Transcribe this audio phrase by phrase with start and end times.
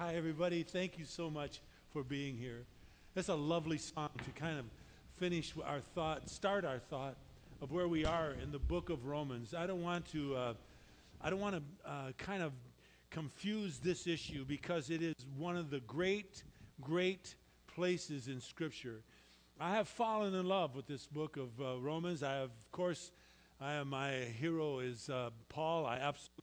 [0.00, 0.62] Hi, everybody.
[0.62, 1.60] Thank you so much
[1.92, 2.64] for being here.
[3.14, 4.64] That's a lovely song to kind of
[5.18, 7.16] finish our thought, start our thought
[7.60, 9.52] of where we are in the book of Romans.
[9.52, 10.54] I don't want to, uh,
[11.20, 12.52] I don't want to uh, kind of
[13.10, 16.44] confuse this issue because it is one of the great,
[16.80, 17.34] great
[17.66, 19.02] places in Scripture.
[19.60, 22.22] I have fallen in love with this book of uh, Romans.
[22.22, 23.12] I have, of course,
[23.60, 25.84] I am, my hero is uh, Paul.
[25.84, 26.39] I absolutely.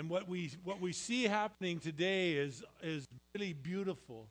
[0.00, 4.28] And what we what we see happening today is is really beautiful.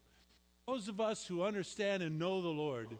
[0.65, 2.97] Those of us who understand and know the Lord,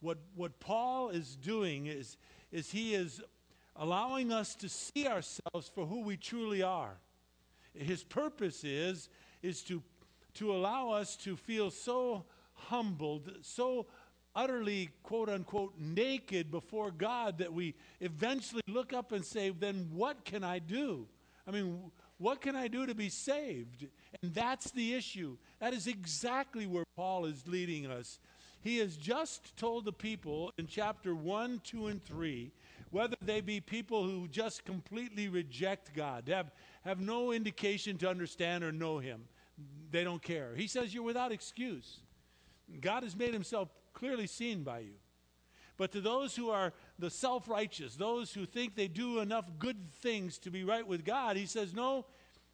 [0.00, 2.16] what what Paul is doing is
[2.52, 3.20] is he is
[3.76, 6.96] allowing us to see ourselves for who we truly are.
[7.74, 9.10] His purpose is
[9.42, 9.82] is to
[10.36, 12.24] to allow us to feel so
[12.54, 13.84] humbled, so
[14.34, 20.24] utterly, quote unquote, naked before God that we eventually look up and say, then what
[20.24, 21.06] can I do?
[21.46, 23.86] I mean, what can I do to be saved?
[24.22, 25.36] And that's the issue.
[25.58, 28.18] That is exactly where Paul is leading us.
[28.62, 32.52] He has just told the people in chapter 1, 2, and 3
[32.90, 36.50] whether they be people who just completely reject God, have,
[36.84, 39.22] have no indication to understand or know Him.
[39.90, 40.54] They don't care.
[40.56, 42.00] He says, You're without excuse.
[42.80, 44.94] God has made himself clearly seen by you.
[45.80, 49.90] But to those who are the self righteous, those who think they do enough good
[50.02, 52.04] things to be right with God, he says, No,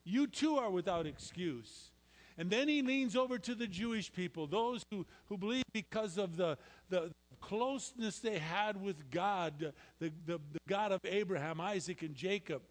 [0.04, 1.90] you too are without excuse.
[2.38, 6.36] And then he leans over to the Jewish people, those who, who believe because of
[6.36, 6.56] the,
[6.88, 7.10] the
[7.40, 12.62] closeness they had with God, the, the, the God of Abraham, Isaac, and Jacob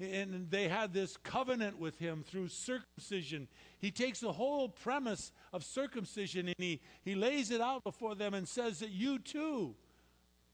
[0.00, 3.48] and they had this covenant with him through circumcision.
[3.80, 8.32] He takes the whole premise of circumcision and he, he lays it out before them
[8.34, 9.74] and says that you too,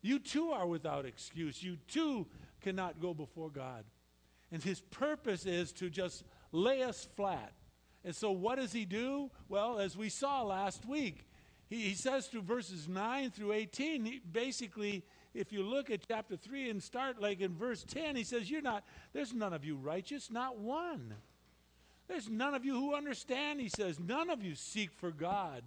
[0.05, 1.63] you too are without excuse.
[1.63, 2.27] You too
[2.61, 3.85] cannot go before God.
[4.53, 7.53] And his purpose is to just lay us flat.
[8.05, 9.31] And so, what does he do?
[9.49, 11.27] Well, as we saw last week,
[11.69, 15.03] he, he says through verses 9 through 18, he basically
[15.35, 18.63] if you look at chapter 3 and start like in verse 10, he says, You're
[18.63, 21.15] not, there's none of you righteous, not one.
[22.07, 23.99] There's none of you who understand, he says.
[23.99, 25.65] None of you seek for God.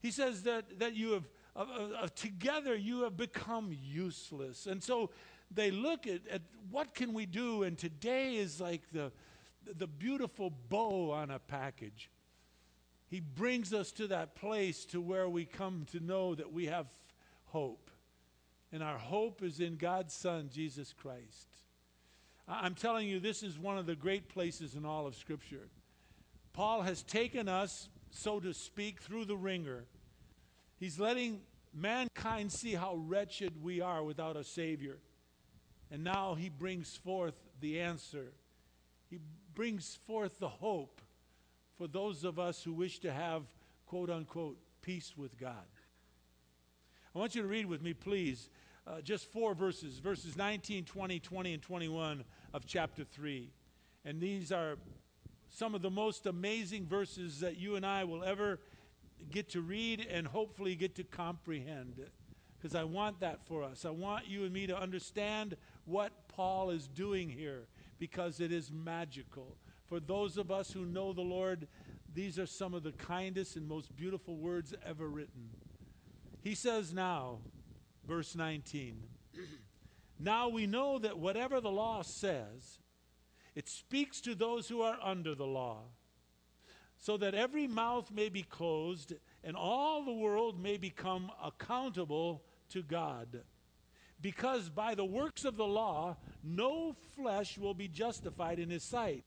[0.00, 1.64] He says that, that you have, uh,
[2.02, 4.66] uh, together, you have become useless.
[4.66, 5.10] And so
[5.50, 9.12] they look at, at what can we do, and today is like the,
[9.76, 12.10] the beautiful bow on a package.
[13.08, 16.86] He brings us to that place to where we come to know that we have
[17.46, 17.90] hope
[18.72, 21.48] and our hope is in God's Son, Jesus Christ.
[22.48, 25.68] I'm telling you, this is one of the great places in all of Scripture.
[26.54, 29.84] Paul has taken us, so to speak, through the wringer.
[30.82, 34.98] He's letting mankind see how wretched we are without a Savior.
[35.92, 38.32] And now he brings forth the answer.
[39.08, 39.20] He
[39.54, 41.00] brings forth the hope
[41.78, 43.44] for those of us who wish to have,
[43.86, 45.54] quote unquote, peace with God.
[47.14, 48.48] I want you to read with me, please,
[48.84, 53.52] uh, just four verses verses 19, 20, 20, and 21 of chapter 3.
[54.04, 54.78] And these are
[55.48, 58.58] some of the most amazing verses that you and I will ever
[59.30, 61.94] get to read and hopefully get to comprehend.
[61.98, 62.12] It.
[62.56, 63.84] Because I want that for us.
[63.84, 67.66] I want you and me to understand what Paul is doing here
[67.98, 69.56] because it is magical.
[69.86, 71.66] For those of us who know the Lord,
[72.14, 75.50] these are some of the kindest and most beautiful words ever written.
[76.42, 77.38] He says now,
[78.06, 79.02] verse 19,
[80.18, 82.78] now we know that whatever the law says,
[83.54, 85.82] it speaks to those who are under the law,
[87.02, 92.80] so that every mouth may be closed and all the world may become accountable to
[92.80, 93.40] God.
[94.20, 99.24] Because by the works of the law, no flesh will be justified in his sight.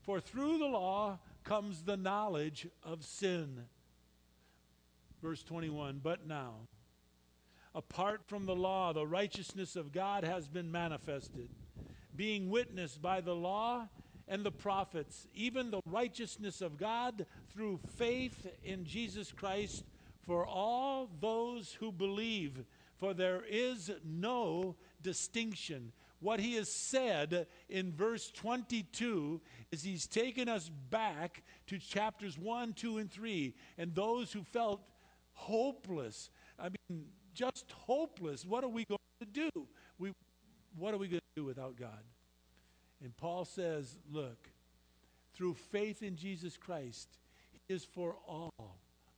[0.00, 3.64] For through the law comes the knowledge of sin.
[5.22, 6.68] Verse 21 But now,
[7.74, 11.50] apart from the law, the righteousness of God has been manifested,
[12.16, 13.90] being witnessed by the law
[14.30, 19.84] and the prophets, even the righteousness of God through faith in Jesus Christ
[20.24, 22.64] for all those who believe.
[22.96, 25.92] For there is no distinction.
[26.20, 29.40] What he has said in verse 22
[29.72, 33.54] is he's taken us back to chapters 1, 2, and 3.
[33.78, 34.80] And those who felt
[35.32, 38.44] hopeless, I mean, just hopeless.
[38.46, 39.66] What are we going to do?
[39.98, 40.12] We,
[40.76, 42.04] what are we going to do without God?
[43.02, 44.48] And Paul says, look,
[45.34, 47.08] through faith in Jesus Christ,
[47.52, 48.76] He is for all,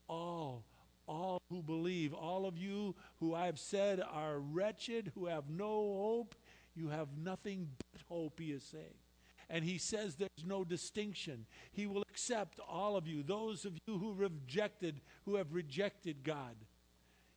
[0.09, 0.65] all,
[1.07, 2.15] all who believe.
[2.15, 6.35] All of you who I've said are wretched, who have no hope,
[6.75, 8.95] you have nothing but hope, he is saying.
[9.51, 11.45] And he says there's no distinction.
[11.73, 16.57] He will accept all of you, those of you who rejected, who have rejected God.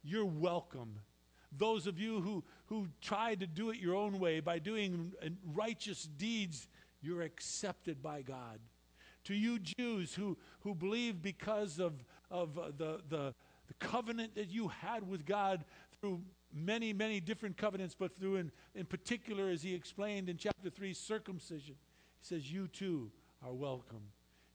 [0.04, 1.00] You're welcome.
[1.58, 5.14] Those of you who, who tried to do it your own way by doing
[5.54, 6.68] righteous deeds,
[7.02, 8.60] you're accepted by God.
[9.26, 11.94] To you Jews who, who believe because of,
[12.30, 13.34] of uh, the, the,
[13.68, 15.66] the covenant that you had with God
[16.00, 16.22] through
[16.54, 20.94] many, many different covenants, but through, in, in particular, as he explained in chapter 3,
[20.94, 21.76] circumcision.
[22.22, 23.12] He says, You too
[23.44, 24.02] are welcome.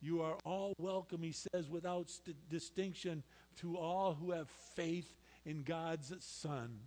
[0.01, 3.23] You are all welcome, he says, without st- distinction
[3.57, 5.15] to all who have faith
[5.45, 6.79] in God's Son,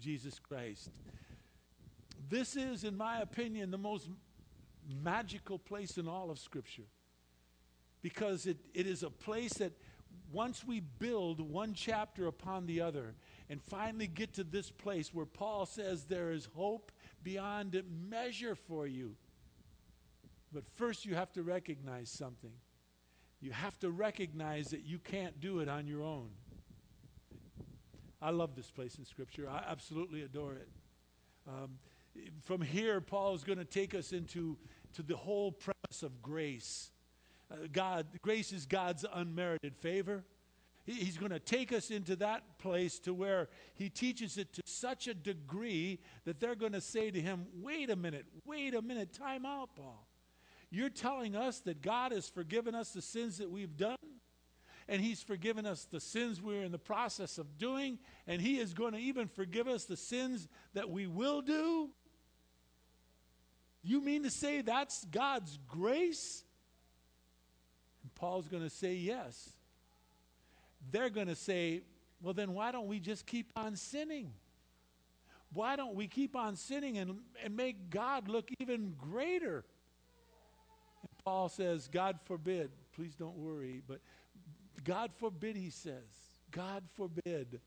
[0.00, 0.90] Jesus Christ.
[2.28, 4.08] This is, in my opinion, the most
[5.02, 6.86] magical place in all of Scripture
[8.02, 9.72] because it, it is a place that
[10.32, 13.14] once we build one chapter upon the other
[13.48, 16.92] and finally get to this place where Paul says there is hope
[17.22, 19.16] beyond measure for you.
[20.52, 22.52] But first, you have to recognize something.
[23.40, 26.30] You have to recognize that you can't do it on your own.
[28.22, 29.48] I love this place in Scripture.
[29.48, 30.68] I absolutely adore it.
[31.48, 31.78] Um,
[32.42, 34.58] from here, Paul is going to take us into
[34.94, 36.90] to the whole premise of grace.
[37.50, 40.24] Uh, God, grace is God's unmerited favor.
[40.84, 44.62] He, he's going to take us into that place to where he teaches it to
[44.66, 48.82] such a degree that they're going to say to him, "Wait a minute, wait a
[48.82, 50.06] minute, time out, Paul.
[50.70, 53.96] You're telling us that God has forgiven us the sins that we've done?"
[54.90, 58.74] And He's forgiven us the sins we're in the process of doing, and He is
[58.74, 61.90] going to even forgive us the sins that we will do?
[63.82, 66.42] You mean to say that's God's grace?
[68.02, 69.50] And Paul's going to say yes.
[70.90, 71.82] They're going to say,
[72.20, 74.32] well, then why don't we just keep on sinning?
[75.52, 79.64] Why don't we keep on sinning and, and make God look even greater?
[81.02, 84.00] And Paul says, God forbid, please don't worry, but
[84.84, 85.94] God forbid, he says.
[86.50, 87.60] God forbid.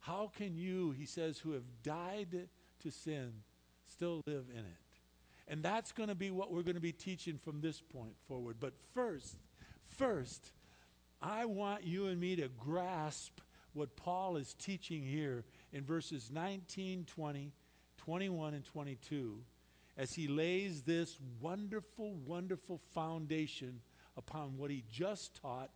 [0.00, 2.48] How can you, he says, who have died
[2.82, 3.32] to sin,
[3.88, 4.86] still live in it?
[5.48, 8.56] And that's going to be what we're going to be teaching from this point forward.
[8.58, 9.36] But first,
[9.90, 10.52] first,
[11.22, 13.40] I want you and me to grasp
[13.72, 17.52] what Paul is teaching here in verses 19, 20,
[17.98, 19.38] 21, and 22
[19.96, 23.80] as he lays this wonderful, wonderful foundation
[24.16, 25.70] upon what he just taught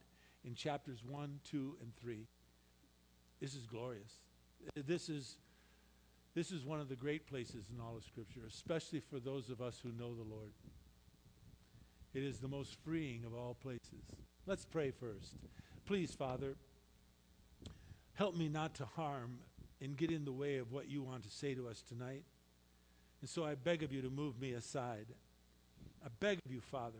[0.45, 2.27] in chapters 1, 2, and 3.
[3.41, 4.13] This is glorious.
[4.75, 5.37] This is,
[6.35, 9.61] this is one of the great places in all of Scripture, especially for those of
[9.61, 10.53] us who know the Lord.
[12.13, 14.05] It is the most freeing of all places.
[14.47, 15.37] Let's pray first.
[15.87, 16.57] Please, Father,
[18.15, 19.39] help me not to harm
[19.81, 22.25] and get in the way of what you want to say to us tonight.
[23.21, 25.07] And so I beg of you to move me aside.
[26.05, 26.99] I beg of you, Father,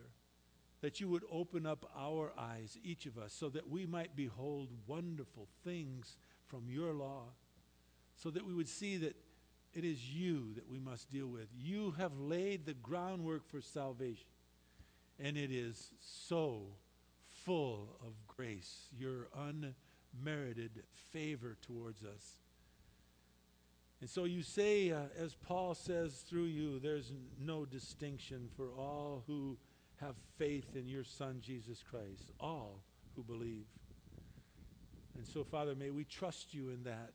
[0.81, 4.69] that you would open up our eyes, each of us, so that we might behold
[4.87, 6.17] wonderful things
[6.47, 7.23] from your law,
[8.15, 9.15] so that we would see that
[9.73, 11.47] it is you that we must deal with.
[11.57, 14.27] You have laid the groundwork for salvation,
[15.19, 16.63] and it is so
[17.45, 22.39] full of grace, your unmerited favor towards us.
[24.01, 29.23] And so you say, uh, as Paul says through you, there's no distinction for all
[29.27, 29.57] who
[30.01, 32.83] have faith in your Son, Jesus Christ, all
[33.15, 33.65] who believe.
[35.15, 37.11] And so, Father, may we trust you in that.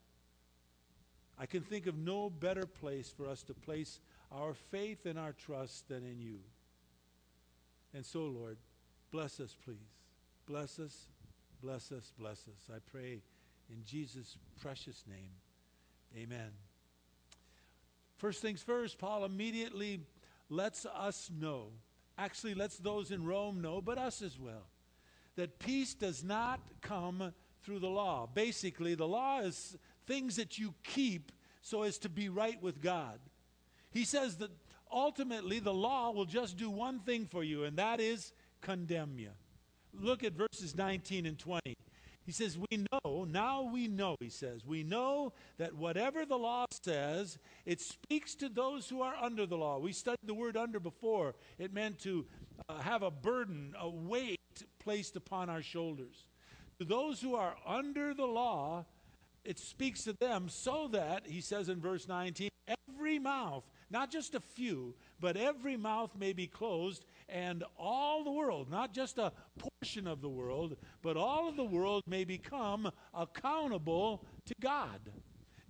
[1.38, 4.00] I can think of no better place for us to place
[4.32, 6.38] our faith and our trust than in you.
[7.92, 8.56] And so, Lord,
[9.10, 9.76] bless us, please.
[10.46, 11.06] Bless us,
[11.62, 12.70] bless us, bless us.
[12.74, 13.20] I pray
[13.70, 15.30] in Jesus' precious name.
[16.16, 16.50] Amen.
[18.16, 20.00] First things first, Paul immediately
[20.48, 21.68] lets us know
[22.18, 24.68] actually lets those in Rome know, but us as well,
[25.36, 27.32] that peace does not come
[27.62, 28.28] through the law.
[28.32, 31.32] Basically, the law is things that you keep
[31.62, 33.18] so as to be right with God.
[33.90, 34.50] He says that
[34.90, 39.30] ultimately the law will just do one thing for you, and that is condemn you.
[39.92, 41.74] Look at verses 19 and 20.
[42.26, 46.66] He says, We know, now we know, he says, we know that whatever the law
[46.82, 49.78] says, it speaks to those who are under the law.
[49.78, 51.36] We studied the word under before.
[51.58, 52.26] It meant to
[52.68, 54.40] uh, have a burden, a weight
[54.80, 56.26] placed upon our shoulders.
[56.80, 58.86] To those who are under the law,
[59.44, 62.50] it speaks to them so that, he says in verse 19,
[62.88, 68.30] every mouth, not just a few, but every mouth may be closed, and all the
[68.30, 72.90] world, not just a portion of the world, but all of the world may become
[73.14, 75.00] accountable to God.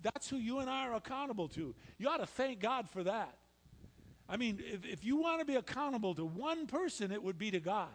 [0.02, 1.74] That's who you and I are accountable to.
[1.98, 3.36] You ought to thank God for that.
[4.28, 7.50] I mean, if, if you want to be accountable to one person, it would be
[7.52, 7.88] to God.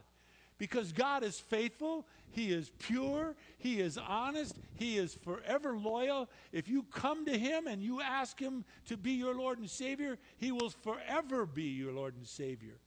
[0.58, 6.30] Because God is faithful, He is pure, He is honest, He is forever loyal.
[6.52, 10.20] If you come to Him and you ask Him to be your Lord and Savior,
[10.38, 12.78] He will forever be your Lord and Savior.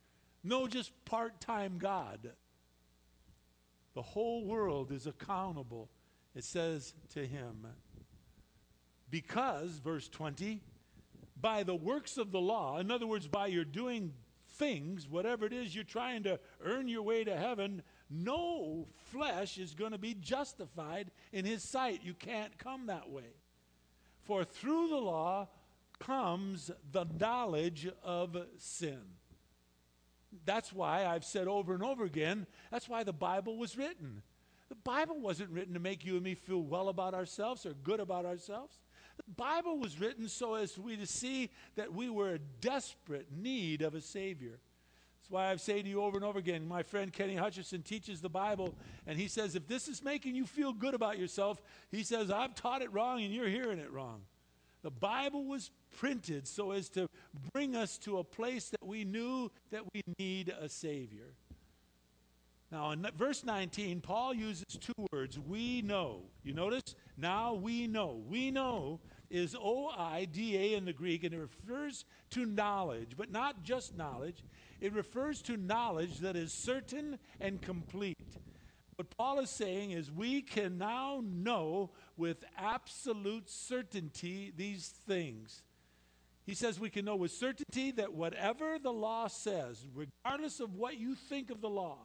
[0.45, 2.31] No, just part time God.
[3.95, 5.89] The whole world is accountable,
[6.35, 7.67] it says to Him.
[9.11, 10.61] Because, verse 20,
[11.41, 14.13] by the works of the law, in other words, by your doing
[14.51, 19.75] things, whatever it is you're trying to earn your way to heaven, no flesh is
[19.75, 22.01] going to be justified in his sight.
[22.03, 23.35] You can't come that way.
[24.23, 25.49] For through the law
[25.99, 29.01] comes the knowledge of sin.
[30.45, 34.23] That's why I've said over and over again, that's why the Bible was written.
[34.69, 38.01] The Bible wasn't written to make you and me feel well about ourselves or good
[38.01, 38.79] about ourselves.
[39.17, 43.83] The Bible was written so as we to see that we were in desperate need
[43.83, 44.59] of a Savior.
[45.21, 46.67] That's why I've said to you over and over again.
[46.67, 48.75] My friend Kenny Hutchison teaches the Bible,
[49.07, 52.55] and he says, if this is making you feel good about yourself, he says, I've
[52.55, 54.23] taught it wrong and you're hearing it wrong.
[54.83, 57.09] The Bible was printed so as to
[57.53, 61.35] bring us to a place that we knew that we need a Savior.
[62.71, 66.23] Now, in verse 19, Paul uses two words, we know.
[66.43, 66.97] You notice?
[67.17, 68.23] Now we know.
[68.29, 73.13] We know is O I D A in the Greek, and it refers to knowledge,
[73.17, 74.43] but not just knowledge.
[74.81, 78.17] It refers to knowledge that is certain and complete.
[78.97, 85.63] What Paul is saying is we can now know with absolute certainty these things.
[86.45, 90.99] He says we can know with certainty that whatever the law says, regardless of what
[90.99, 91.99] you think of the law,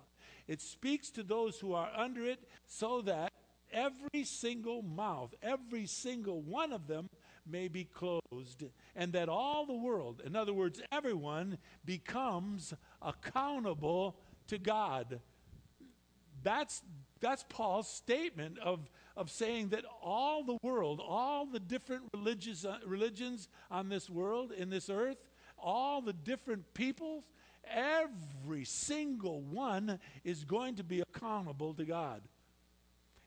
[0.48, 3.34] it speaks to those who are under it so that
[3.72, 7.08] every single mouth, every single one of them
[7.46, 8.64] may be closed,
[8.96, 14.16] and that all the world, in other words, everyone, becomes accountable
[14.48, 15.20] to God.
[16.44, 16.82] That's,
[17.20, 18.90] that's Paul's statement of,
[19.20, 24.52] of saying that all the world, all the different religious, uh, religions on this world,
[24.52, 25.18] in this earth,
[25.58, 27.24] all the different peoples,
[27.72, 32.22] Every single one is going to be accountable to God.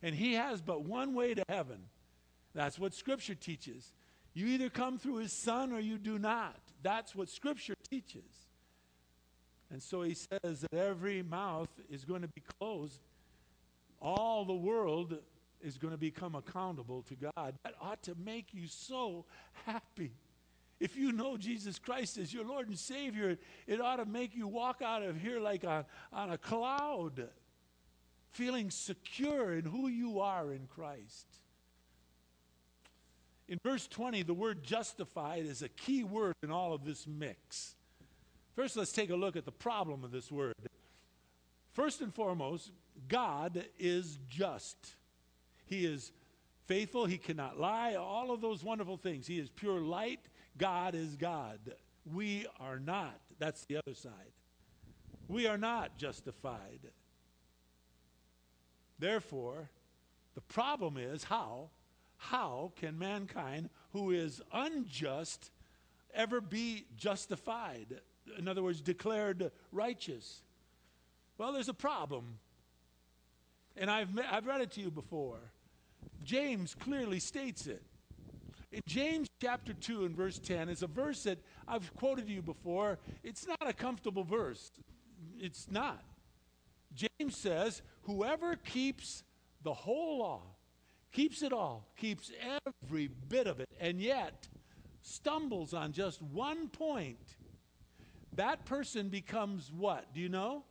[0.02, 1.84] And He has but one way to heaven.
[2.54, 3.92] That's what Scripture teaches.
[4.34, 6.60] You either come through His Son or you do not.
[6.82, 8.48] That's what Scripture teaches.
[9.70, 13.00] And so He says that every mouth is going to be closed.
[14.00, 15.18] All the world
[15.62, 17.54] is going to become accountable to God.
[17.64, 19.24] That ought to make you so
[19.66, 20.12] happy.
[20.80, 24.48] If you know Jesus Christ as your Lord and Savior, it ought to make you
[24.48, 27.28] walk out of here like on, on a cloud,
[28.32, 31.26] feeling secure in who you are in Christ.
[33.48, 37.76] In verse 20, the word justified is a key word in all of this mix.
[38.56, 40.54] First, let's take a look at the problem of this word.
[41.72, 42.70] First and foremost,
[43.08, 44.76] God is just.
[45.72, 46.12] He is
[46.66, 49.26] faithful, He cannot lie, all of those wonderful things.
[49.26, 50.20] He is pure light,
[50.58, 51.60] God is God.
[52.04, 53.18] We are not.
[53.38, 54.32] That's the other side.
[55.28, 56.80] We are not justified.
[58.98, 59.70] Therefore,
[60.34, 61.70] the problem is how?
[62.18, 65.50] How can mankind who is unjust
[66.12, 68.00] ever be justified?
[68.38, 70.42] In other words, declared righteous?
[71.38, 72.40] Well, there's a problem.
[73.74, 75.40] And I've, I've read it to you before.
[76.24, 77.82] James clearly states it.
[78.72, 82.98] In James chapter 2 and verse 10 is a verse that I've quoted you before.
[83.22, 84.70] It's not a comfortable verse.
[85.38, 86.02] It's not.
[86.94, 89.24] James says, Whoever keeps
[89.62, 90.42] the whole law,
[91.12, 92.32] keeps it all, keeps
[92.86, 94.48] every bit of it, and yet
[95.02, 97.36] stumbles on just one point,
[98.34, 100.12] that person becomes what?
[100.14, 100.64] Do you know?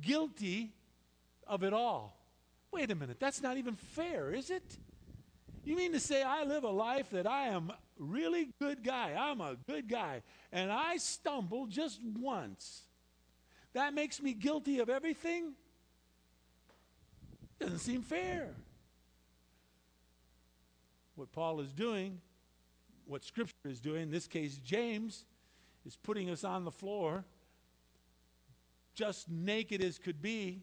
[0.00, 0.72] Guilty
[1.46, 2.16] of it all.
[2.74, 4.76] Wait a minute, that's not even fair, is it?
[5.64, 9.14] You mean to say I live a life that I am really good guy?
[9.16, 10.22] I'm a good guy.
[10.52, 12.82] And I stumble just once.
[13.74, 15.52] That makes me guilty of everything?
[17.60, 18.48] Doesn't seem fair.
[21.14, 22.20] What Paul is doing,
[23.06, 25.24] what Scripture is doing, in this case, James,
[25.86, 27.24] is putting us on the floor,
[28.96, 30.62] just naked as could be,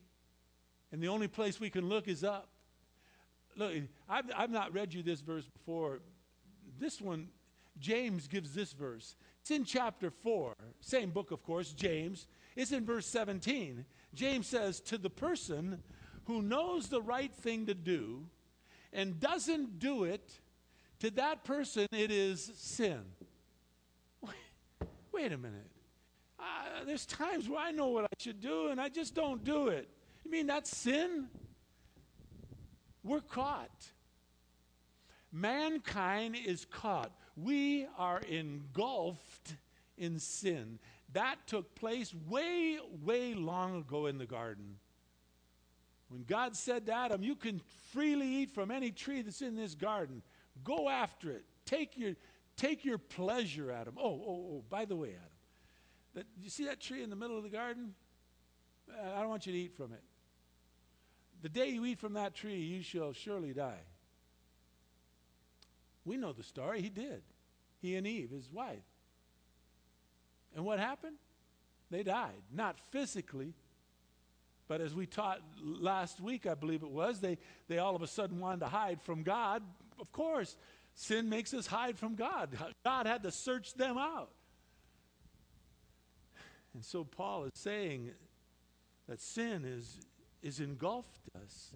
[0.91, 2.49] and the only place we can look is up.
[3.55, 3.73] Look,
[4.09, 5.99] I've, I've not read you this verse before.
[6.79, 7.27] This one,
[7.79, 9.15] James gives this verse.
[9.41, 12.27] It's in chapter 4, same book, of course, James.
[12.55, 13.85] It's in verse 17.
[14.13, 15.81] James says, To the person
[16.25, 18.25] who knows the right thing to do
[18.93, 20.39] and doesn't do it,
[20.99, 23.01] to that person it is sin.
[24.21, 24.33] Wait,
[25.11, 25.69] wait a minute.
[26.39, 29.69] uh, there's times where I know what I should do and I just don't do
[29.69, 29.89] it.
[30.31, 31.27] You mean that's sin?
[33.03, 33.91] We're caught.
[35.29, 37.11] Mankind is caught.
[37.35, 39.57] We are engulfed
[39.97, 40.79] in sin.
[41.11, 44.77] That took place way, way long ago in the garden.
[46.07, 47.59] When God said to Adam, You can
[47.91, 50.21] freely eat from any tree that's in this garden,
[50.63, 51.43] go after it.
[51.65, 52.15] Take your,
[52.55, 53.95] take your pleasure, Adam.
[53.97, 55.37] Oh, oh, oh, by the way, Adam,
[56.13, 57.93] that, you see that tree in the middle of the garden?
[58.89, 60.01] Uh, I don't want you to eat from it.
[61.41, 63.81] The day you eat from that tree, you shall surely die.
[66.05, 66.81] We know the story.
[66.81, 67.21] He did.
[67.81, 68.83] He and Eve, his wife.
[70.55, 71.15] And what happened?
[71.89, 72.41] They died.
[72.53, 73.53] Not physically,
[74.67, 78.07] but as we taught last week, I believe it was, they, they all of a
[78.07, 79.63] sudden wanted to hide from God.
[79.99, 80.55] Of course,
[80.95, 82.57] sin makes us hide from God.
[82.85, 84.29] God had to search them out.
[86.73, 88.11] And so Paul is saying
[89.09, 89.97] that sin is,
[90.41, 91.73] is engulfed us.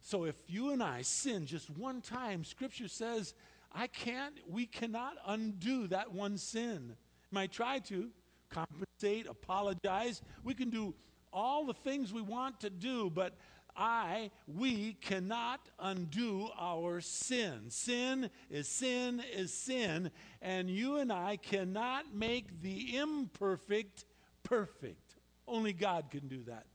[0.00, 3.34] So if you and I sin just one time, Scripture says,
[3.72, 6.96] I can't, we cannot undo that one sin.
[7.30, 8.10] Might try to
[8.48, 10.22] compensate, apologize.
[10.44, 10.94] We can do
[11.32, 13.34] all the things we want to do, but
[13.76, 17.64] I, we cannot undo our sin.
[17.68, 20.10] Sin is sin is sin,
[20.40, 24.06] and you and I cannot make the imperfect
[24.42, 25.16] perfect.
[25.46, 26.66] Only God can do that.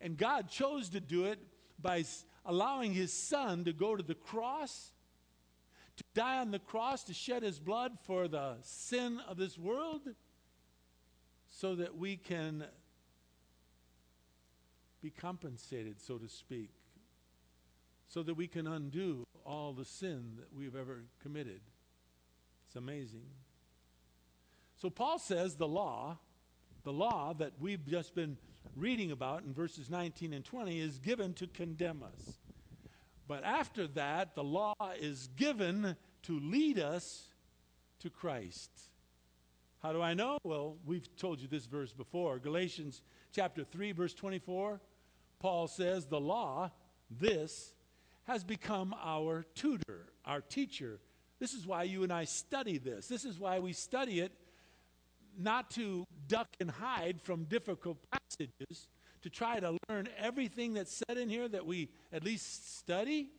[0.00, 1.38] And God chose to do it
[1.80, 2.04] by
[2.44, 4.92] allowing his son to go to the cross,
[5.96, 10.02] to die on the cross, to shed his blood for the sin of this world,
[11.48, 12.64] so that we can
[15.02, 16.70] be compensated, so to speak,
[18.08, 21.60] so that we can undo all the sin that we've ever committed.
[22.66, 23.26] It's amazing.
[24.76, 26.18] So Paul says the law,
[26.82, 28.36] the law that we've just been
[28.74, 32.34] reading about in verses 19 and 20 is given to condemn us.
[33.28, 37.28] But after that, the law is given to lead us
[38.00, 38.70] to Christ.
[39.82, 40.38] How do I know?
[40.42, 42.38] Well, we've told you this verse before.
[42.38, 44.80] Galatians chapter 3, verse 24.
[45.38, 46.70] Paul says, The law,
[47.10, 47.72] this,
[48.24, 50.98] has become our tutor, our teacher.
[51.38, 53.06] This is why you and I study this.
[53.06, 54.32] This is why we study it
[55.38, 58.88] not to duck and hide from difficult passages,
[59.22, 63.30] to try to learn everything that's said in here that we at least study?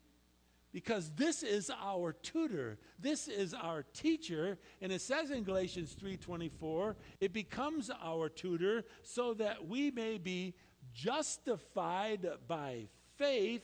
[0.74, 2.78] Because this is our tutor.
[3.00, 4.58] This is our teacher.
[4.82, 10.54] And it says in galatians 3.24 it becomes our tutor so that we may be
[10.94, 13.64] justified by faith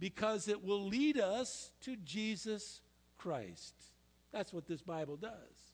[0.00, 2.80] because it will lead us to jesus
[3.16, 3.74] christ.
[4.32, 5.67] That's what this bible does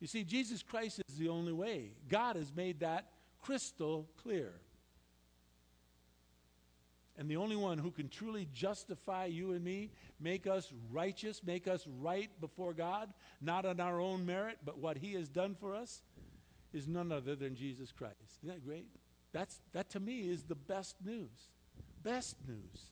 [0.00, 1.92] you see, Jesus Christ is the only way.
[2.08, 3.06] God has made that
[3.42, 4.52] crystal clear.
[7.18, 11.66] And the only one who can truly justify you and me, make us righteous, make
[11.66, 13.08] us right before God,
[13.40, 16.02] not on our own merit, but what He has done for us,
[16.74, 18.16] is none other than Jesus Christ.
[18.42, 18.86] Isn't that great?
[19.32, 21.30] That's, that to me is the best news.
[22.02, 22.90] Best news.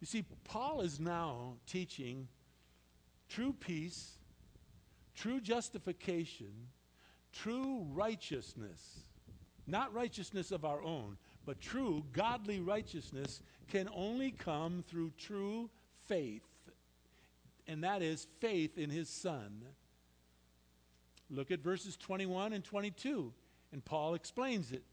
[0.00, 2.26] You see, Paul is now teaching
[3.28, 4.15] true peace
[5.16, 6.52] True justification,
[7.32, 9.00] true righteousness,
[9.66, 15.70] not righteousness of our own, but true godly righteousness can only come through true
[16.06, 16.42] faith.
[17.66, 19.64] And that is faith in his Son.
[21.30, 23.32] Look at verses 21 and 22,
[23.72, 24.84] and Paul explains it.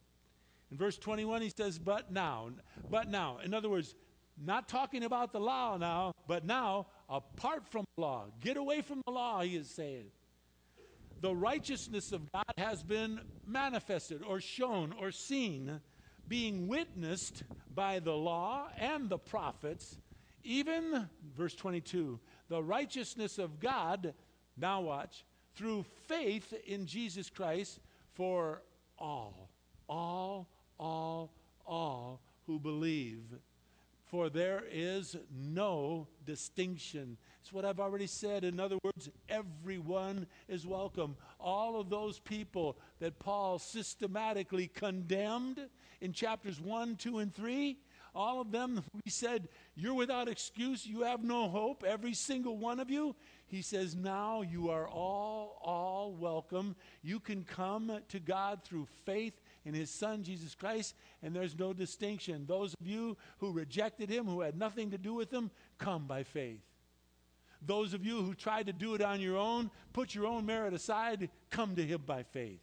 [0.71, 2.49] In verse 21, he says, But now,
[2.89, 3.37] but now.
[3.43, 3.93] In other words,
[4.43, 8.25] not talking about the law now, but now apart from the law.
[8.41, 10.05] Get away from the law, he is saying.
[11.21, 15.79] The righteousness of God has been manifested or shown or seen,
[16.27, 19.99] being witnessed by the law and the prophets,
[20.43, 24.13] even, verse 22, the righteousness of God,
[24.57, 25.23] now watch,
[25.55, 27.79] through faith in Jesus Christ
[28.15, 28.63] for
[28.97, 29.49] all,
[29.87, 30.49] all,
[30.79, 31.31] all,
[31.65, 33.21] all who believe
[34.13, 37.17] for there is no distinction.
[37.41, 38.43] It's what I've already said.
[38.43, 41.17] In other words, everyone is welcome.
[41.39, 45.67] All of those people that Paul systematically condemned
[45.99, 47.75] in chapters 1, 2, and 3,
[48.13, 50.85] all of them, he said, You're without excuse.
[50.85, 51.83] You have no hope.
[51.83, 53.15] Every single one of you.
[53.47, 56.75] He says, Now you are all, all welcome.
[57.01, 61.73] You can come to God through faith in his son, Jesus Christ, and there's no
[61.73, 62.45] distinction.
[62.45, 66.23] Those of you who rejected him, who had nothing to do with him, come by
[66.23, 66.61] faith.
[67.65, 70.73] Those of you who tried to do it on your own, put your own merit
[70.73, 72.59] aside, come to him by faith.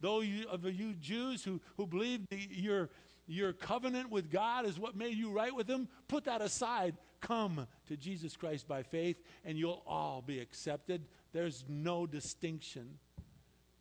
[0.00, 2.88] Those of you Jews who, who believe your,
[3.26, 6.96] your covenant with God is what made you right with him, put that aside.
[7.20, 11.04] Come to Jesus Christ by faith, and you'll all be accepted.
[11.32, 12.98] There's no distinction.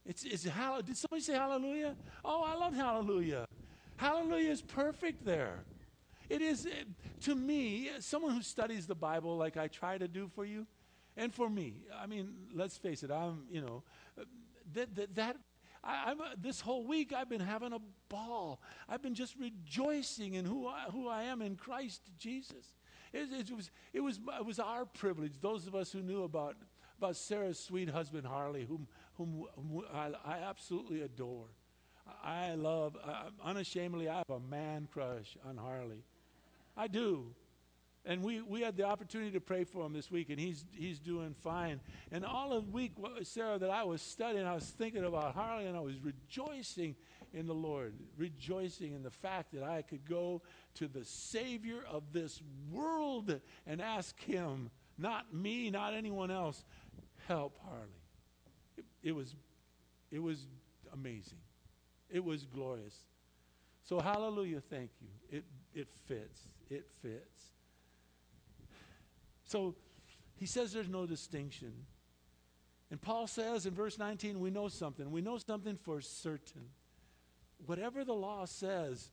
[0.08, 1.96] It's, it's did somebody say hallelujah?
[2.24, 3.46] Oh, I love hallelujah.
[3.98, 5.60] Hallelujah is perfect there.
[6.30, 6.84] It is, eh,
[7.22, 10.66] to me, someone who studies the Bible like I try to do for you,
[11.16, 13.84] and for me, I mean, let's face it, I'm, you know,
[14.20, 14.24] eh,
[14.74, 15.38] that, that, that
[15.84, 18.62] I, am eh, this whole week I've been having a ball.
[18.88, 22.76] I've been just rejoicing in who I, who I am in Christ Jesus.
[23.14, 26.56] It, it, was, it, was, it was our privilege, those of us who knew about,
[26.98, 28.88] about Sarah's sweet husband, Harley, whom,
[29.18, 29.46] whom,
[29.94, 30.12] I,
[30.48, 31.48] absolutely adore.
[32.24, 32.96] I love,
[33.44, 36.04] unashamedly, I have a man crush on Harley.
[36.76, 37.34] I do.
[38.06, 41.00] And we, we had the opportunity to pray for him this week, and he's, he's
[41.00, 41.82] doing fine.
[42.12, 45.66] And all of the week, Sarah, that I was studying, I was thinking about Harley,
[45.66, 46.96] and I was rejoicing
[47.34, 50.42] in the Lord, rejoicing in the fact that I could go
[50.76, 56.64] to the Savior of this world and ask him, not me, not anyone else,
[57.28, 58.07] help Harley.
[59.08, 59.36] It, was,
[60.12, 60.48] it was
[60.92, 61.38] amazing.
[62.10, 62.94] It was glorious.
[63.86, 65.38] So, hallelujah, thank you.
[65.38, 66.42] It, it fits.
[66.70, 67.46] It fits.
[69.46, 69.76] So,
[70.36, 71.72] he says there's no distinction.
[72.92, 75.10] And Paul says in verse 19, we know something.
[75.10, 76.64] We know something for certain.
[77.66, 79.12] Whatever the law says,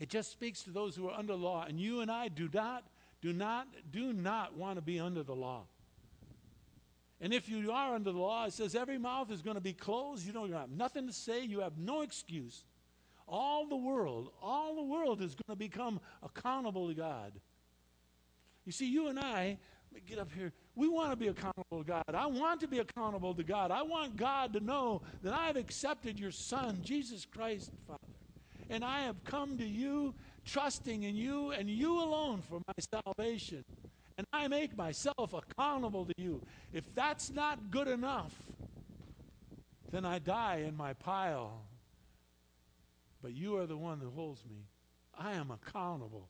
[0.00, 1.64] it just speaks to those who are under law.
[1.68, 2.82] And you and I do not,
[3.22, 5.66] do not, do not want to be under the law.
[7.20, 9.72] And if you are under the law, it says every mouth is going to be
[9.72, 10.26] closed.
[10.26, 11.44] You don't have nothing to say.
[11.44, 12.64] You have no excuse.
[13.26, 17.32] All the world, all the world is going to become accountable to God.
[18.66, 19.58] You see, you and I,
[19.92, 22.02] let me get up here, we want to be accountable to God.
[22.12, 23.70] I want to be accountable to God.
[23.70, 28.00] I want God to know that I've accepted your Son, Jesus Christ, Father.
[28.70, 33.64] And I have come to you trusting in you and you alone for my salvation
[34.16, 36.42] and I make myself accountable to you.
[36.72, 38.34] If that's not good enough,
[39.90, 41.62] then I die in my pile.
[43.22, 44.66] But you are the one that holds me.
[45.18, 46.28] I am accountable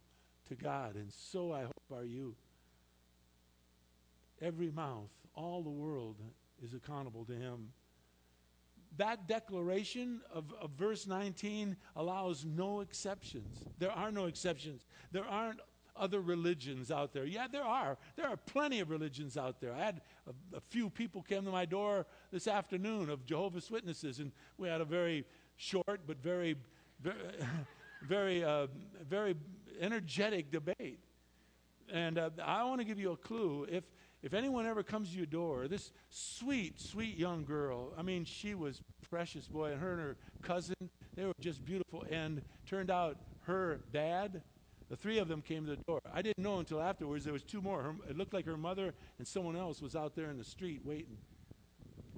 [0.48, 2.34] to God, and so I hope are you.
[4.40, 6.16] Every mouth, all the world
[6.62, 7.70] is accountable to him.
[8.96, 13.66] That declaration of, of verse 19 allows no exceptions.
[13.78, 14.84] There are no exceptions.
[15.10, 15.60] There aren't
[15.96, 17.24] other religions out there.
[17.24, 17.96] Yeah, there are.
[18.16, 19.72] There are plenty of religions out there.
[19.72, 24.18] I had a, a few people came to my door this afternoon of Jehovah's Witnesses,
[24.18, 25.24] and we had a very
[25.56, 26.56] short but very,
[27.00, 27.16] very,
[28.02, 28.66] very, uh,
[29.08, 29.36] very
[29.80, 30.98] energetic debate.
[31.92, 33.66] And uh, I want to give you a clue.
[33.70, 33.84] If
[34.24, 38.54] if anyone ever comes to your door, this sweet, sweet young girl, I mean, she
[38.54, 38.80] was
[39.10, 40.74] precious, boy, and her and her cousin,
[41.14, 42.06] they were just beautiful.
[42.10, 44.40] And turned out her dad
[44.88, 46.00] the three of them came to the door.
[46.12, 47.82] I didn't know until afterwards there was two more.
[47.82, 50.82] Her, it looked like her mother and someone else was out there in the street
[50.84, 51.16] waiting.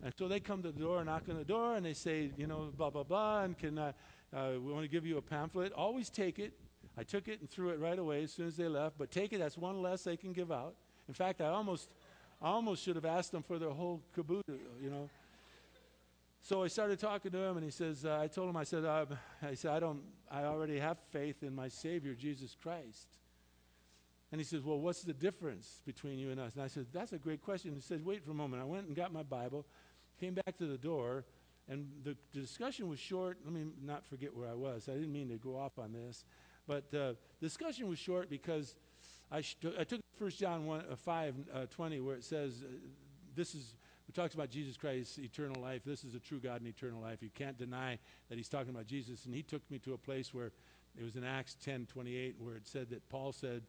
[0.02, 2.46] And so they come to the door, knock on the door, and they say, you
[2.46, 3.92] know, blah, blah, blah, and can uh,
[4.34, 5.72] uh, we want to give you a pamphlet.
[5.72, 6.52] Always take it.
[6.98, 8.98] I took it and threw it right away as soon as they left.
[8.98, 10.74] But take it, that's one less they can give out.
[11.08, 11.90] In fact, I almost,
[12.42, 14.42] I almost should have asked them for their whole caboodle,
[14.82, 15.08] you know.
[16.48, 18.84] So I started talking to him, and he says, uh, I told him, I said,
[18.84, 19.06] uh,
[19.42, 23.08] I said, I don't, I already have faith in my Savior, Jesus Christ.
[24.30, 26.54] And he says, Well, what's the difference between you and us?
[26.54, 27.74] And I said, That's a great question.
[27.74, 28.62] He said, Wait for a moment.
[28.62, 29.66] I went and got my Bible,
[30.20, 31.24] came back to the door,
[31.68, 33.38] and the, discussion was short.
[33.44, 34.88] Let me not forget where I was.
[34.88, 36.24] I didn't mean to go off on this.
[36.68, 38.76] But uh, the discussion was short because
[39.32, 42.70] I, sh- I took 1 John 1, uh, 5 uh, 20, where it says, uh,
[43.34, 43.74] This is
[44.06, 45.82] we talks about Jesus Christ, eternal life.
[45.84, 47.18] This is a true God and eternal life.
[47.22, 49.24] You can't deny that he's talking about Jesus.
[49.26, 50.52] And he took me to a place where
[50.98, 53.62] it was in Acts 10 28, where it said that Paul said,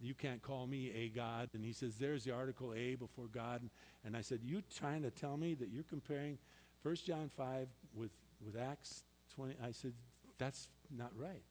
[0.00, 1.50] You can't call me a God.
[1.54, 3.62] And he says, There's the article A before God.
[4.04, 6.38] And I said, You trying to tell me that you're comparing
[6.82, 8.12] 1 John 5 with,
[8.44, 9.02] with Acts
[9.34, 9.56] 20?
[9.62, 9.92] I said,
[10.38, 11.42] That's not right.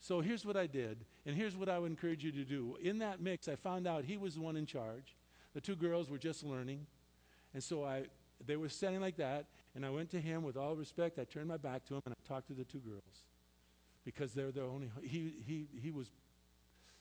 [0.00, 2.76] So here's what I did, and here's what I would encourage you to do.
[2.82, 5.16] In that mix, I found out he was the one in charge.
[5.54, 6.86] The two girls were just learning.
[7.54, 8.04] And so I,
[8.44, 11.18] they were standing like that, and I went to him with all respect.
[11.18, 13.24] I turned my back to him, and I talked to the two girls
[14.04, 14.90] because they're the only.
[15.02, 16.10] He he he was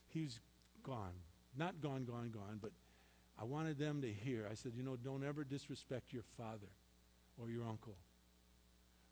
[0.08, 0.40] he was
[0.84, 1.14] gone,
[1.58, 2.72] not gone, gone, gone, but
[3.40, 4.48] I wanted them to hear.
[4.50, 6.70] I said, you know, don't ever disrespect your father
[7.42, 7.96] or your uncle,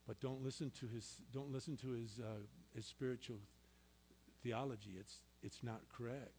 [0.08, 2.42] but don't listen to his don't listen to his uh,
[2.76, 3.38] his spiritual
[4.44, 4.96] theology.
[5.00, 6.34] It's it's not correct.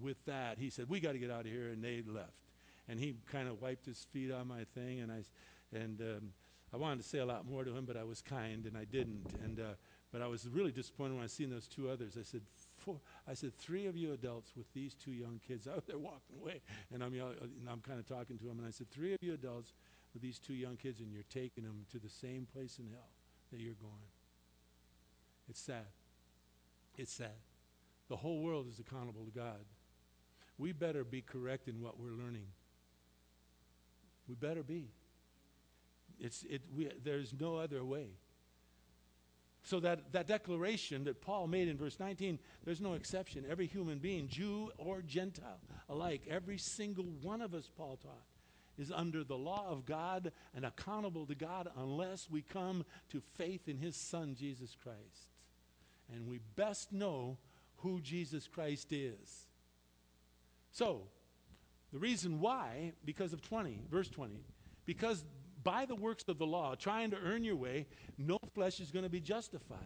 [0.00, 1.68] with that, he said, We got to get out of here.
[1.68, 2.32] And they left.
[2.88, 5.00] And he kind of wiped his feet on my thing.
[5.00, 5.22] And I,
[5.76, 6.32] and um,
[6.72, 8.84] I wanted to say a lot more to him, but I was kind and I
[8.84, 9.26] didn't.
[9.42, 9.74] And, uh,
[10.12, 12.16] but I was really disappointed when I seen those two others.
[12.18, 12.42] I said,
[12.78, 16.36] four, I said, three of you adults with these two young kids out there walking
[16.40, 16.60] away.
[16.92, 18.58] And I'm, and I'm kind of talking to them.
[18.58, 19.72] And I said, three of you adults
[20.12, 23.10] with these two young kids, and you're taking them to the same place in hell
[23.50, 23.92] that you're going.
[25.48, 25.86] It's sad.
[26.96, 27.36] It's sad.
[28.08, 29.64] The whole world is accountable to God.
[30.58, 32.46] We better be correct in what we're learning.
[34.28, 34.88] We better be.
[36.18, 38.08] It's, it, we, there's no other way.
[39.64, 43.46] So that, that declaration that Paul made in verse 19, there's no exception.
[43.48, 48.26] Every human being, Jew or Gentile alike, every single one of us, Paul taught,
[48.76, 53.68] is under the law of God and accountable to God unless we come to faith
[53.68, 55.30] in his Son, Jesus Christ.
[56.12, 57.38] And we best know
[57.78, 59.46] who Jesus Christ is.
[60.72, 61.02] So,
[61.94, 64.34] the reason why, because of 20, verse 20,
[64.84, 65.24] because
[65.62, 67.86] by the works of the law, trying to earn your way,
[68.18, 69.78] no flesh is going to be justified.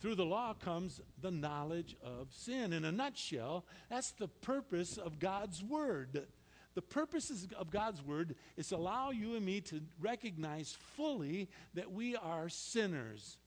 [0.00, 2.72] Through the law comes the knowledge of sin.
[2.72, 6.28] In a nutshell, that's the purpose of God's word.
[6.76, 11.90] The purpose of God's word is to allow you and me to recognize fully that
[11.90, 13.38] we are sinners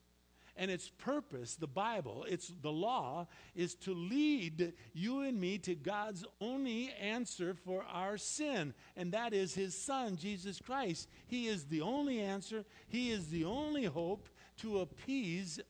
[0.60, 5.74] and its purpose, the Bible, it's the law, is to lead you and me to
[5.74, 11.08] God's only answer for our sin, and that is His Son, Jesus Christ.
[11.28, 15.62] He is the only answer, He is the only hope to appease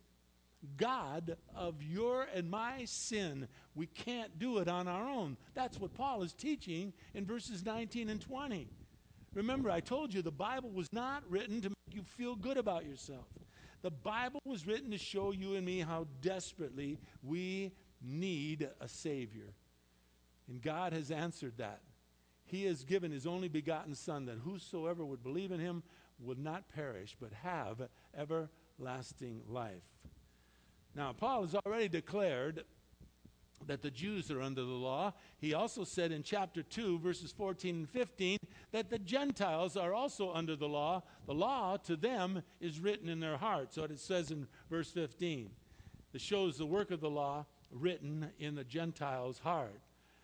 [0.75, 3.47] God of your and my sin.
[3.75, 5.37] We can't do it on our own.
[5.53, 8.67] That's what Paul is teaching in verses 19 and 20.
[9.35, 12.85] Remember, I told you the Bible was not written to make you feel good about
[12.85, 13.27] yourself.
[13.81, 19.53] The Bible was written to show you and me how desperately we need a Savior.
[20.47, 21.81] And God has answered that.
[22.45, 25.83] He has given His only begotten Son that whosoever would believe in Him
[26.19, 27.81] would not perish, but have
[28.17, 29.83] everlasting life.
[30.95, 32.63] Now, Paul has already declared
[33.69, 35.13] that the Jews are under the law.
[35.37, 38.39] He also said in chapter 2, verses 14 and 15,
[38.71, 41.03] that the Gentiles are also under the law.
[41.27, 43.75] The law to them is written in their hearts.
[43.75, 45.51] So it says in verse 15.
[46.13, 49.79] It shows the work of the law written in the Gentiles' heart.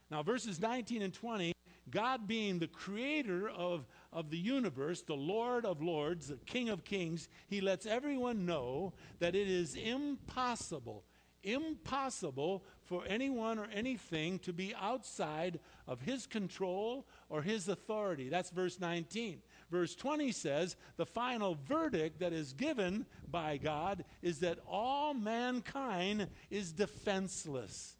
[0.09, 1.53] Now, verses 19 and 20,
[1.91, 6.83] God being the creator of, of the universe, the Lord of lords, the King of
[6.83, 11.03] kings, he lets everyone know that it is impossible
[11.45, 18.29] impossible for anyone or anything to be outside of his control or his authority.
[18.29, 19.41] That's verse 19.
[19.71, 26.27] Verse 20 says the final verdict that is given by God is that all mankind
[26.49, 27.95] is defenseless.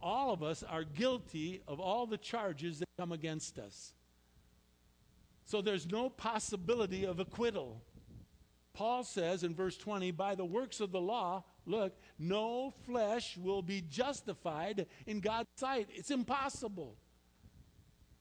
[0.00, 3.94] All of us are guilty of all the charges that come against us.
[5.46, 7.82] So there's no possibility of acquittal.
[8.72, 13.62] Paul says in verse 20, by the works of the law, look, no flesh will
[13.62, 15.88] be justified in God's sight.
[15.90, 16.96] It's impossible.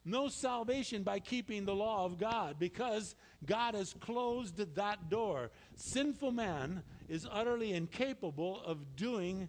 [0.06, 5.52] No salvation by keeping the law of God because God has closed that door.
[5.76, 9.48] Sinful man is utterly incapable of doing,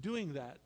[0.00, 0.58] doing that.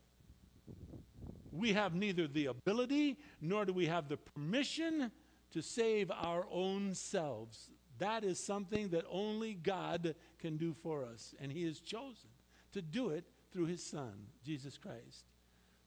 [1.51, 5.11] We have neither the ability nor do we have the permission
[5.51, 7.69] to save our own selves.
[7.99, 11.33] That is something that only God can do for us.
[11.39, 12.29] And He has chosen
[12.73, 14.13] to do it through His Son,
[14.45, 15.25] Jesus Christ.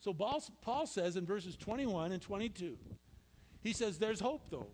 [0.01, 2.79] So Paul says in verses 21 and 22,
[3.62, 4.69] he says, There's hope though.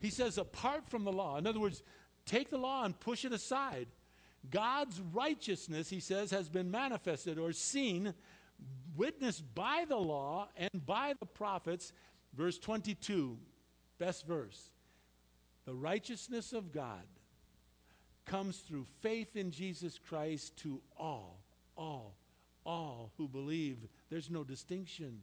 [0.00, 1.82] He says, apart from the law, in other words,
[2.24, 3.86] take the law and push it aside.
[4.50, 8.14] God's righteousness, he says, has been manifested or seen,
[8.96, 11.92] witnessed by the law and by the prophets.
[12.34, 13.38] Verse 22,
[13.98, 14.70] best verse.
[15.70, 17.04] The righteousness of God
[18.26, 21.44] comes through faith in Jesus Christ to all,
[21.76, 22.16] all,
[22.66, 23.76] all who believe.
[24.10, 25.20] There's no distinction.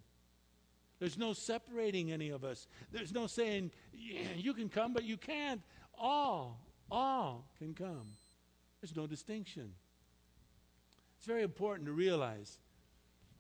[0.99, 2.65] There's no separating any of us.
[2.93, 5.62] There's no saying, yeah, you can come, but you can't.
[5.99, 8.07] All, all can come.
[8.79, 9.73] There's no distinction.
[11.17, 12.57] It's very important to realize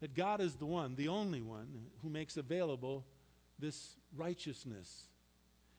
[0.01, 1.69] that God is the one, the only one,
[2.03, 3.05] who makes available
[3.59, 5.07] this righteousness.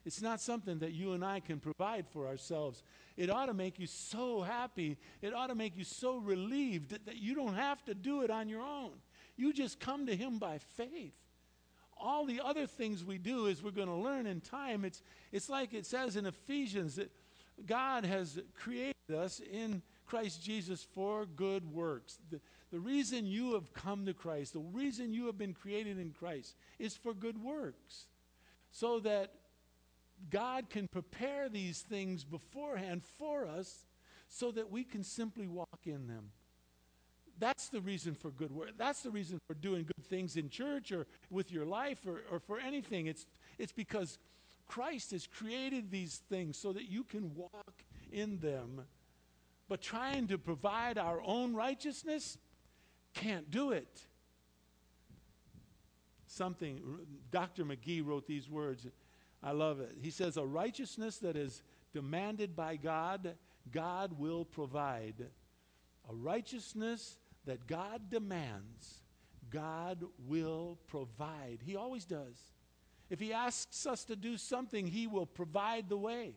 [0.09, 2.83] It's not something that you and I can provide for ourselves.
[3.18, 4.97] It ought to make you so happy.
[5.21, 8.49] It ought to make you so relieved that, you don't have to do it on
[8.49, 8.92] your own.
[9.37, 11.12] You just come to Him by faith.
[11.94, 14.87] All the other things we do is we're going to learn in time.
[14.87, 17.12] It's, it's like it says in Ephesians that
[17.66, 22.16] God has created us in Christ Jesus for good works.
[22.31, 22.40] The,
[22.73, 26.57] the reason you have come to Christ, the reason you have been created in Christ,
[26.79, 28.07] is for good works.
[28.71, 29.35] So that
[30.31, 33.87] God can prepare these things beforehand for us
[34.29, 36.31] so that we can simply walk in them.
[37.39, 38.71] That's the reason for good work.
[38.77, 42.41] That's the reason for doing good things in church or with your life or, or
[42.41, 43.07] for anything.
[43.07, 43.27] It's,
[43.59, 44.19] it's because
[44.67, 48.83] Christ has created these things so that you can walk in them.
[49.69, 52.39] But trying to provide our own righteousness
[53.15, 54.01] can't do it.
[56.27, 56.81] Something,
[57.31, 57.65] Dr.
[57.65, 58.87] McGee wrote these words.
[59.42, 59.96] I love it.
[60.01, 63.35] He says, A righteousness that is demanded by God,
[63.70, 65.27] God will provide.
[66.11, 69.03] A righteousness that God demands,
[69.51, 71.59] God will provide.
[71.64, 72.53] He always does.
[73.11, 76.35] If He asks us to do something, He will provide the way.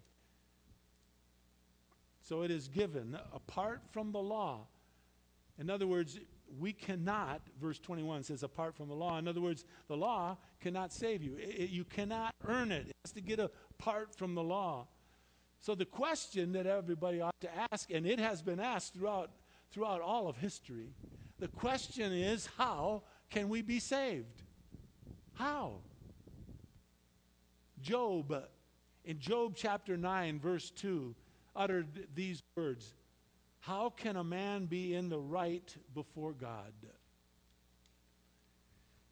[2.22, 4.68] So it is given apart from the law.
[5.60, 6.20] In other words,
[6.60, 9.18] we cannot, verse 21 says, apart from the law.
[9.18, 11.36] In other words, the law cannot save you.
[11.36, 12.88] It, it, you cannot earn it.
[12.88, 14.88] It has to get apart from the law.
[15.60, 19.32] So the question that everybody ought to ask, and it has been asked throughout,
[19.72, 20.90] throughout all of history,
[21.40, 24.42] the question is how can we be saved?
[25.34, 25.76] How?
[27.82, 28.44] Job,
[29.06, 31.16] in Job chapter 9, verse 2,
[31.56, 32.94] uttered these words
[33.62, 36.74] How can a man be in the right before God?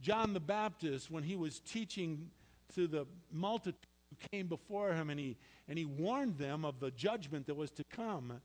[0.02, 2.32] John the Baptist, when he was teaching
[2.74, 6.90] to the multitude who came before him, and he, and he warned them of the
[6.92, 8.42] judgment that was to come.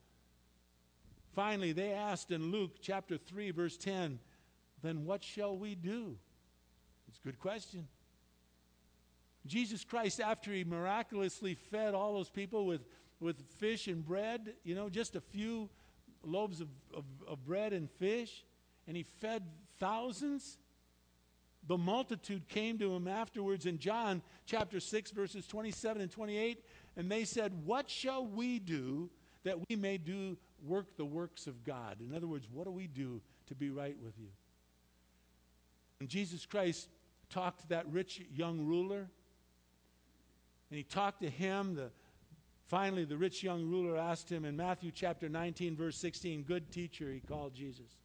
[1.35, 4.19] Finally, they asked in Luke chapter 3, verse 10,
[4.83, 6.17] then what shall we do?
[7.09, 7.89] It's a good question.
[9.47, 12.83] Jesus Christ, after he miraculously fed all those people with,
[13.21, 15.71] with fish and bread, you know, just a few
[16.27, 18.45] loaves of, of, of bread and fish,
[18.87, 19.43] and he fed
[19.79, 20.59] thousands.
[21.67, 26.63] The multitude came to him afterwards in John chapter 6, verses 27 and 28,
[26.97, 29.11] and they said, What shall we do
[29.45, 31.99] that we may do work the works of God?
[32.01, 34.29] In other words, what do we do to be right with you?
[36.01, 36.89] And Jesus Christ
[37.31, 39.09] talked to that rich young ruler
[40.71, 41.77] and he talked to him.
[41.77, 41.91] The,
[42.67, 47.13] finally, the rich young ruler asked him in Matthew chapter 19, verse 16, Good teacher,
[47.13, 47.97] he called Jesus.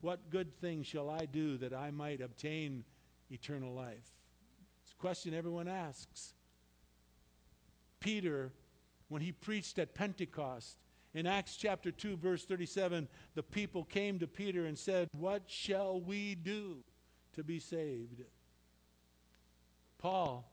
[0.00, 2.84] What good thing shall I do that I might obtain
[3.30, 4.10] eternal life?
[4.82, 6.34] It's a question everyone asks.
[8.00, 8.52] Peter,
[9.08, 10.76] when he preached at Pentecost,
[11.14, 16.00] in Acts chapter 2, verse 37, the people came to Peter and said, What shall
[16.00, 16.78] we do
[17.34, 18.22] to be saved?
[19.98, 20.50] Paul,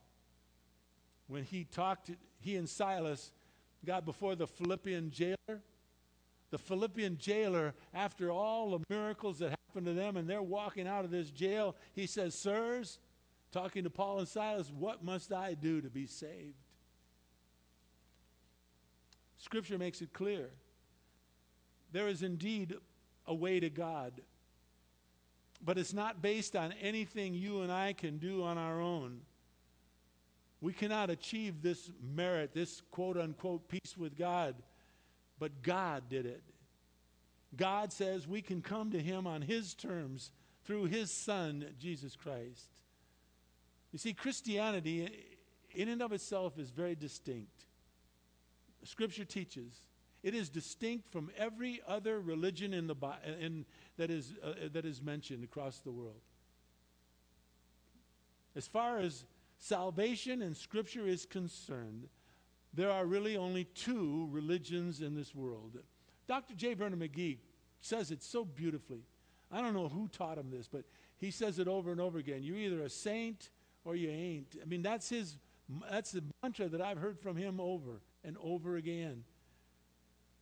[1.27, 3.31] when he talked, he and Silas
[3.85, 5.61] got before the Philippian jailer.
[6.49, 11.05] The Philippian jailer, after all the miracles that happened to them, and they're walking out
[11.05, 12.99] of this jail, he says, Sirs,
[13.51, 16.55] talking to Paul and Silas, what must I do to be saved?
[19.37, 20.49] Scripture makes it clear.
[21.93, 22.75] There is indeed
[23.25, 24.21] a way to God,
[25.63, 29.21] but it's not based on anything you and I can do on our own.
[30.61, 34.55] We cannot achieve this merit, this quote unquote peace with God,
[35.39, 36.43] but God did it.
[37.57, 40.31] God says we can come to Him on His terms
[40.63, 42.69] through His Son, Jesus Christ.
[43.91, 45.09] You see, Christianity,
[45.73, 47.65] in and of itself, is very distinct.
[48.83, 49.81] Scripture teaches
[50.23, 52.95] it is distinct from every other religion in the
[53.39, 53.65] in,
[53.97, 56.21] that is uh, that is mentioned across the world.
[58.55, 59.23] As far as
[59.61, 62.07] salvation and Scripture is concerned,
[62.73, 65.77] there are really only two religions in this world.
[66.27, 66.55] Dr.
[66.55, 66.73] J.
[66.73, 67.37] Vernon McGee
[67.79, 69.03] says it so beautifully.
[69.51, 70.83] I don't know who taught him this, but
[71.17, 72.43] he says it over and over again.
[72.43, 73.49] You're either a saint
[73.85, 74.55] or you ain't.
[74.61, 75.37] I mean, that's his
[75.89, 79.23] that's the mantra that I've heard from him over and over again.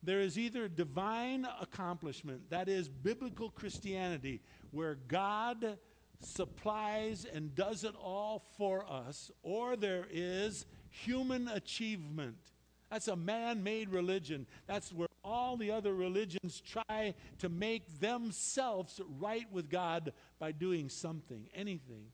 [0.02, 5.78] There is either divine accomplishment, that is biblical Christianity, where God
[6.20, 12.36] supplies and does it all for us, or there is human achievement.
[12.90, 14.46] That's a man made religion.
[14.66, 20.88] That's where all the other religions try to make themselves right with God by doing
[20.88, 22.06] something, anything.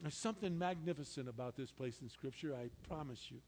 [0.00, 3.38] There's something magnificent about this place in Scripture, I promise you.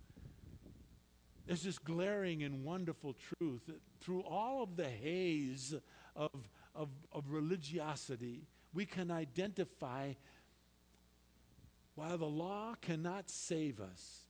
[1.46, 5.74] There's this glaring and wonderful truth that through all of the haze
[6.16, 6.30] of
[6.78, 10.12] of, of religiosity, we can identify
[11.96, 14.20] while the law cannot save us,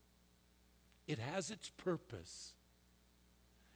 [1.06, 2.54] it has its purpose.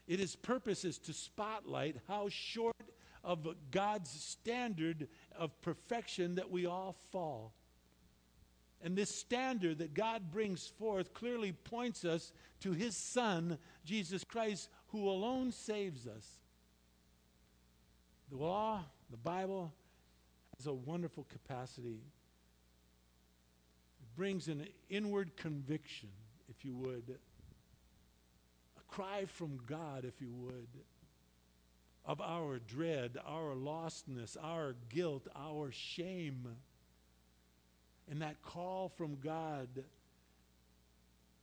[0.09, 2.75] It is purpose is to spotlight how short
[3.23, 5.09] of God's standard
[5.39, 7.53] of perfection that we all fall.
[8.83, 14.71] And this standard that God brings forth clearly points us to his Son, Jesus Christ,
[14.89, 16.42] who alone saves us.
[18.33, 19.75] The law, the Bible,
[20.57, 22.01] has a wonderful capacity.
[24.01, 26.09] It brings an inward conviction,
[26.49, 27.19] if you would,
[28.79, 30.69] a cry from God, if you would,
[32.07, 36.49] of our dread, our lostness, our guilt, our shame.
[38.11, 39.69] And that call from God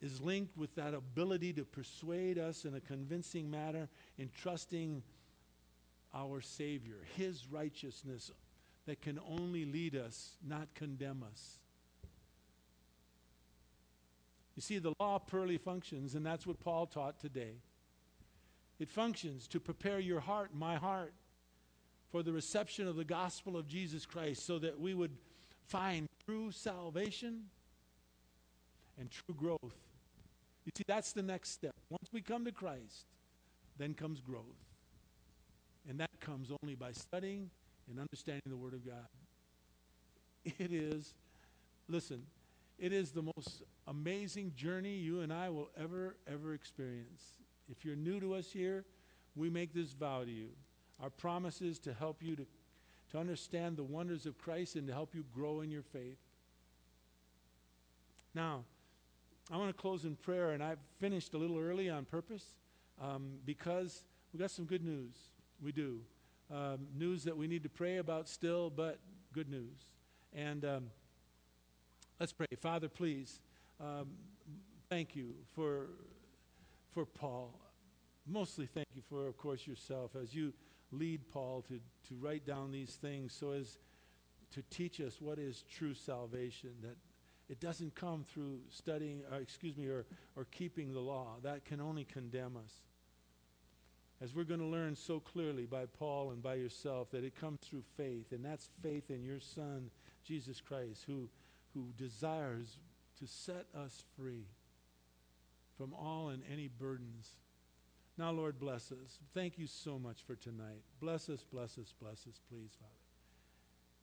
[0.01, 5.03] is linked with that ability to persuade us in a convincing manner in trusting
[6.13, 8.31] our Savior, His righteousness
[8.85, 11.57] that can only lead us, not condemn us.
[14.55, 17.53] You see, the law purely functions, and that's what Paul taught today.
[18.79, 21.13] It functions to prepare your heart, my heart,
[22.11, 25.15] for the reception of the gospel of Jesus Christ so that we would
[25.67, 27.43] find true salvation
[28.99, 29.75] and true growth.
[30.65, 31.73] You see, that's the next step.
[31.89, 33.05] Once we come to Christ,
[33.77, 34.43] then comes growth.
[36.19, 37.49] Comes only by studying
[37.89, 39.07] and understanding the Word of God.
[40.45, 41.13] It is,
[41.87, 42.23] listen,
[42.77, 47.23] it is the most amazing journey you and I will ever, ever experience.
[47.69, 48.85] If you're new to us here,
[49.35, 50.49] we make this vow to you.
[51.01, 52.45] Our promise is to help you to,
[53.11, 56.17] to understand the wonders of Christ and to help you grow in your faith.
[58.33, 58.63] Now,
[59.51, 62.45] I want to close in prayer, and I've finished a little early on purpose
[63.01, 64.03] um, because
[64.33, 65.15] we got some good news.
[65.61, 65.99] We do.
[66.51, 68.99] Um, news that we need to pray about still, but
[69.33, 69.85] good news.
[70.33, 70.83] And um,
[72.19, 72.47] let's pray.
[72.59, 73.41] Father, please,
[73.79, 74.07] um,
[74.89, 75.87] thank you for
[76.93, 77.59] for Paul.
[78.25, 80.53] Mostly thank you for, of course, yourself as you
[80.91, 83.77] lead Paul to, to write down these things so as
[84.51, 86.97] to teach us what is true salvation, that
[87.47, 90.05] it doesn't come through studying, uh, excuse me, or,
[90.35, 91.37] or keeping the law.
[91.43, 92.73] That can only condemn us.
[94.21, 97.59] As we're going to learn so clearly by Paul and by yourself, that it comes
[97.61, 99.89] through faith, and that's faith in your Son,
[100.25, 101.29] Jesus Christ, who,
[101.73, 102.77] who desires
[103.19, 104.45] to set us free
[105.77, 107.29] from all and any burdens.
[108.17, 109.19] Now, Lord, bless us.
[109.33, 110.81] Thank you so much for tonight.
[110.99, 112.91] Bless us, bless us, bless us, please, Father.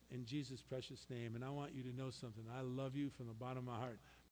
[0.09, 1.35] In Jesus' precious name.
[1.35, 2.43] And I want you to know something.
[2.57, 3.99] I love you from the bottom of my heart.